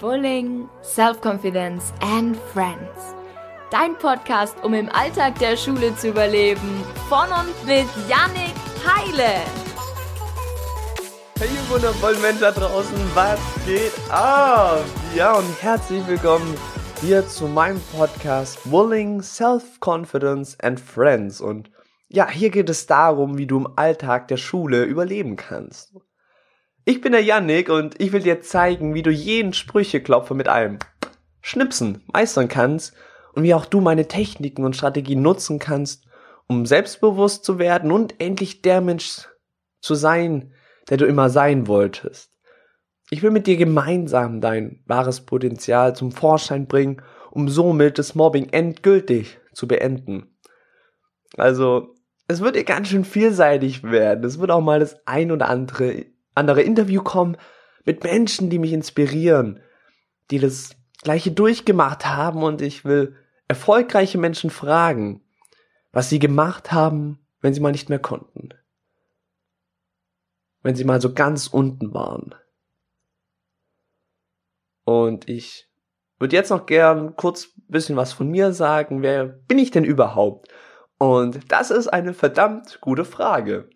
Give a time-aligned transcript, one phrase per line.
[0.00, 3.14] Bullying, Self-Confidence and Friends.
[3.70, 6.82] Dein Podcast, um im Alltag der Schule zu überleben.
[7.10, 9.42] Von und mit Yannick Heile.
[11.38, 14.82] Hey, ihr wundervollen Menschen da draußen, was geht ab?
[15.14, 16.56] Ja, und herzlich willkommen
[17.02, 21.42] hier zu meinem Podcast Bullying, Self-Confidence and Friends.
[21.42, 21.70] Und
[22.08, 25.92] ja, hier geht es darum, wie du im Alltag der Schule überleben kannst.
[26.84, 30.78] Ich bin der Yannick und ich will dir zeigen, wie du jeden Sprücheklopfer mit einem
[31.42, 32.94] Schnipsen meistern kannst
[33.34, 36.06] und wie auch du meine Techniken und Strategien nutzen kannst,
[36.46, 39.28] um selbstbewusst zu werden und endlich der Mensch
[39.80, 40.52] zu sein,
[40.88, 42.32] der du immer sein wolltest.
[43.10, 48.48] Ich will mit dir gemeinsam dein wahres Potenzial zum Vorschein bringen, um somit das Mobbing
[48.50, 50.36] endgültig zu beenden.
[51.36, 51.94] Also,
[52.26, 54.24] es wird dir ganz schön vielseitig werden.
[54.24, 56.06] Es wird auch mal das ein oder andere
[56.40, 57.36] andere Interview kommen
[57.84, 59.60] mit Menschen, die mich inspirieren,
[60.30, 63.16] die das gleiche durchgemacht haben und ich will
[63.48, 65.22] erfolgreiche Menschen fragen,
[65.92, 68.50] was sie gemacht haben, wenn sie mal nicht mehr konnten.
[70.62, 72.34] Wenn sie mal so ganz unten waren.
[74.84, 75.68] Und ich
[76.18, 79.02] würde jetzt noch gern kurz bisschen was von mir sagen.
[79.02, 80.48] Wer bin ich denn überhaupt?
[80.98, 83.70] Und das ist eine verdammt gute Frage.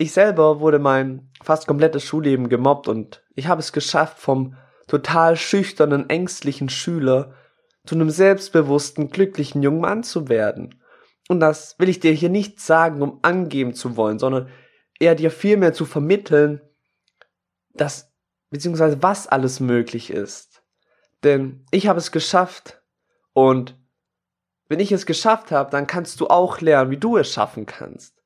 [0.00, 4.56] Ich selber wurde mein fast komplettes Schulleben gemobbt und ich habe es geschafft, vom
[4.86, 7.34] total schüchternen, ängstlichen Schüler
[7.84, 10.82] zu einem selbstbewussten, glücklichen jungen Mann zu werden.
[11.28, 14.48] Und das will ich dir hier nicht sagen, um angeben zu wollen, sondern
[14.98, 16.62] eher dir vielmehr zu vermitteln,
[17.74, 18.10] dass,
[18.48, 20.62] beziehungsweise was alles möglich ist.
[21.24, 22.80] Denn ich habe es geschafft
[23.34, 23.76] und
[24.66, 28.16] wenn ich es geschafft habe, dann kannst du auch lernen, wie du es schaffen kannst.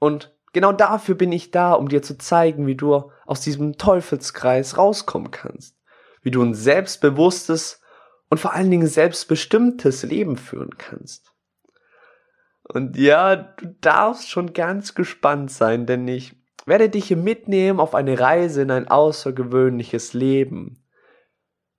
[0.00, 4.78] Und Genau dafür bin ich da, um dir zu zeigen, wie du aus diesem Teufelskreis
[4.78, 5.76] rauskommen kannst.
[6.22, 7.80] Wie du ein selbstbewusstes
[8.30, 11.32] und vor allen Dingen selbstbestimmtes Leben führen kannst.
[12.64, 16.36] Und ja, du darfst schon ganz gespannt sein, denn ich
[16.66, 20.84] werde dich hier mitnehmen auf eine Reise in ein außergewöhnliches Leben.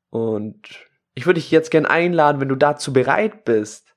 [0.10, 3.96] Und ich würde dich jetzt gern einladen, wenn du dazu bereit bist,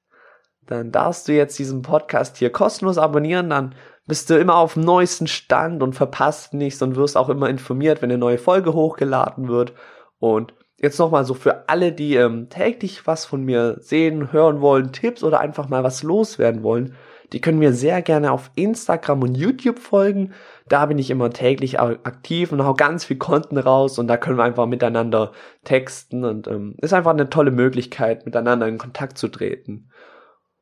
[0.67, 3.75] dann darfst du jetzt diesen Podcast hier kostenlos abonnieren, dann
[4.07, 8.03] bist du immer auf dem neuesten Stand und verpasst nichts und wirst auch immer informiert,
[8.03, 9.75] wenn eine neue Folge hochgeladen wird.
[10.19, 14.93] Und jetzt nochmal so für alle, die ähm, täglich was von mir sehen, hören wollen,
[14.93, 16.97] Tipps oder einfach mal was loswerden wollen,
[17.33, 20.35] die können mir sehr gerne auf Instagram und YouTube folgen.
[20.69, 24.37] Da bin ich immer täglich aktiv und hau ganz viel Konten raus und da können
[24.37, 25.33] wir einfach miteinander
[25.65, 29.91] texten und ähm, ist einfach eine tolle Möglichkeit, miteinander in Kontakt zu treten.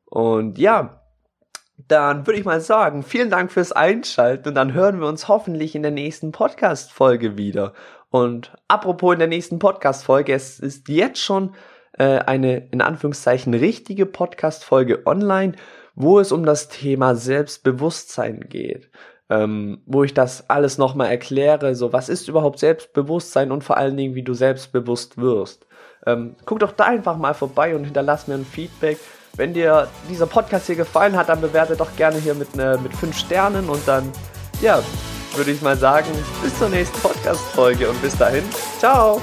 [0.05, 1.00] Und ja,
[1.87, 5.75] dann würde ich mal sagen, vielen Dank fürs Einschalten und dann hören wir uns hoffentlich
[5.75, 7.73] in der nächsten Podcast-Folge wieder.
[8.09, 11.55] Und apropos in der nächsten Podcast-Folge, es ist jetzt schon
[11.97, 15.53] äh, eine in Anführungszeichen richtige Podcast-Folge online,
[15.95, 18.89] wo es um das Thema Selbstbewusstsein geht.
[19.29, 23.95] Ähm, wo ich das alles nochmal erkläre, so was ist überhaupt Selbstbewusstsein und vor allen
[23.95, 25.65] Dingen, wie du selbstbewusst wirst.
[26.05, 28.97] Ähm, guck doch da einfach mal vorbei und hinterlass mir ein Feedback
[29.37, 32.93] wenn dir dieser Podcast hier gefallen hat, dann bewerte doch gerne hier mit, ne, mit
[32.93, 34.11] 5 Sternen und dann,
[34.61, 34.81] ja,
[35.35, 36.09] würde ich mal sagen,
[36.43, 38.43] bis zur nächsten Podcast-Folge und bis dahin,
[38.79, 39.21] ciao!